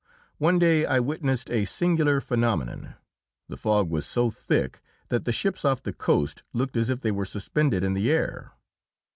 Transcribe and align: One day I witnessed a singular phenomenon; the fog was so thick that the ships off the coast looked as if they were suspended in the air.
One 0.39 0.57
day 0.57 0.83
I 0.87 0.99
witnessed 0.99 1.51
a 1.51 1.65
singular 1.65 2.21
phenomenon; 2.21 2.95
the 3.47 3.55
fog 3.55 3.91
was 3.91 4.03
so 4.03 4.31
thick 4.31 4.81
that 5.09 5.25
the 5.25 5.31
ships 5.31 5.63
off 5.63 5.83
the 5.83 5.93
coast 5.93 6.41
looked 6.53 6.75
as 6.75 6.89
if 6.89 7.01
they 7.01 7.11
were 7.11 7.23
suspended 7.23 7.83
in 7.83 7.93
the 7.93 8.09
air. 8.09 8.51